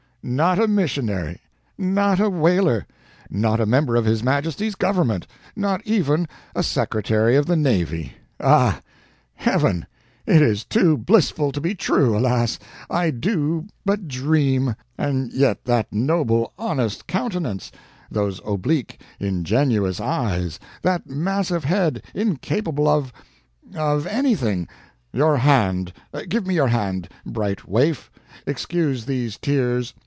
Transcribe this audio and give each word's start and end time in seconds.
Not 0.23 0.59
a 0.59 0.67
missionary! 0.67 1.41
not 1.79 2.19
a 2.19 2.29
whaler! 2.29 2.85
not 3.31 3.59
a 3.59 3.65
member 3.65 3.95
of 3.95 4.05
his 4.05 4.21
Majesty's 4.21 4.75
government! 4.75 5.25
not 5.55 5.81
even 5.83 6.27
a 6.55 6.61
Secretary 6.61 7.35
of 7.35 7.47
the 7.47 7.55
Navy! 7.55 8.13
Ah! 8.39 8.81
Heaven! 9.33 9.87
it 10.27 10.43
is 10.43 10.63
too 10.63 10.95
blissful 10.95 11.51
to 11.53 11.59
be 11.59 11.73
true, 11.73 12.15
alas! 12.15 12.59
I 12.87 13.09
do 13.09 13.65
but 13.83 14.07
dream. 14.07 14.75
And 14.95 15.33
yet 15.33 15.65
that 15.65 15.91
noble, 15.91 16.53
honest 16.55 17.07
countenance 17.07 17.71
those 18.11 18.39
oblique, 18.45 19.01
ingenuous 19.19 19.99
eyes 19.99 20.59
that 20.83 21.09
massive 21.09 21.63
head, 21.63 22.03
incapable 22.13 22.87
of 22.87 23.11
of 23.73 24.05
anything; 24.05 24.67
your 25.11 25.37
hand; 25.37 25.93
give 26.29 26.45
me 26.45 26.53
your 26.53 26.67
hand, 26.67 27.09
bright 27.25 27.67
waif. 27.67 28.11
Excuse 28.45 29.05
these 29.05 29.39
tears. 29.39 29.95